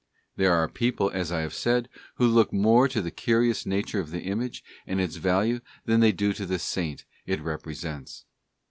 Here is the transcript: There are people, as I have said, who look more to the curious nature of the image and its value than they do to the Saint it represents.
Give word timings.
There 0.35 0.51
are 0.53 0.67
people, 0.67 1.11
as 1.11 1.31
I 1.31 1.41
have 1.41 1.53
said, 1.53 1.87
who 2.15 2.25
look 2.27 2.51
more 2.51 2.87
to 2.87 3.03
the 3.03 3.11
curious 3.11 3.67
nature 3.67 3.99
of 3.99 4.09
the 4.09 4.21
image 4.23 4.63
and 4.87 4.99
its 4.99 5.17
value 5.17 5.59
than 5.85 5.99
they 5.99 6.11
do 6.11 6.33
to 6.33 6.47
the 6.47 6.57
Saint 6.57 7.05
it 7.27 7.39
represents. 7.39 8.25